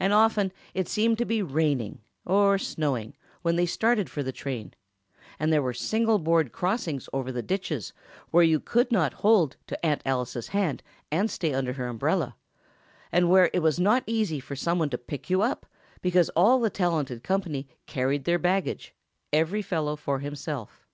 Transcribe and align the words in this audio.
And 0.00 0.12
often 0.12 0.50
it 0.74 0.88
seemed 0.88 1.16
to 1.18 1.24
be 1.24 1.40
raining, 1.40 2.00
or 2.26 2.58
snowing, 2.58 3.14
when 3.42 3.54
they 3.54 3.66
started 3.66 4.10
for 4.10 4.20
the 4.20 4.32
train, 4.32 4.74
and 5.38 5.52
there 5.52 5.62
were 5.62 5.72
single 5.72 6.18
board 6.18 6.50
crossings 6.50 7.08
over 7.12 7.30
the 7.30 7.40
ditches, 7.40 7.92
where 8.32 8.42
you 8.42 8.58
could 8.58 8.90
not 8.90 9.12
hold 9.22 9.56
to 9.68 9.86
Aunt 9.86 10.02
Alice's 10.04 10.48
hand 10.48 10.82
and 11.12 11.30
stay 11.30 11.54
under 11.54 11.74
her 11.74 11.86
umbrella, 11.86 12.34
and 13.12 13.30
where 13.30 13.48
it 13.52 13.62
was 13.62 13.78
not 13.78 14.02
easy 14.08 14.40
for 14.40 14.56
someone 14.56 14.90
to 14.90 14.98
pick 14.98 15.30
you 15.30 15.40
up, 15.40 15.66
because 16.02 16.30
all 16.30 16.58
the 16.58 16.68
talented 16.68 17.22
company 17.22 17.68
carried 17.86 18.24
their 18.24 18.40
baggage, 18.40 18.92
every 19.32 19.62
fellow 19.62 19.94
for 19.94 20.18
himself. 20.18 20.84